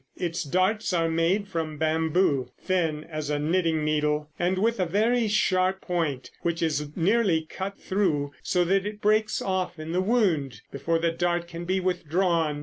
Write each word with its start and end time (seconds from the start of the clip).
Its 0.17 0.43
darts 0.43 0.93
are 0.93 1.07
made 1.07 1.47
from 1.47 1.77
bamboo, 1.77 2.49
thin 2.57 3.03
as 3.03 3.29
a 3.29 3.37
knitting 3.37 3.85
needle, 3.85 4.31
and 4.39 4.57
with 4.57 4.79
a 4.79 4.85
very 4.87 5.27
sharp 5.27 5.79
point, 5.81 6.31
which 6.41 6.63
is 6.63 6.89
nearly 6.97 7.45
cut 7.47 7.77
through, 7.77 8.31
so 8.41 8.65
that 8.65 8.83
it 8.87 8.99
breaks 8.99 9.43
off 9.43 9.77
in 9.77 9.91
the 9.91 10.01
wound 10.01 10.61
before 10.71 10.97
the 10.97 11.11
dart 11.11 11.47
can 11.47 11.65
be 11.65 11.79
withdrawn. 11.79 12.59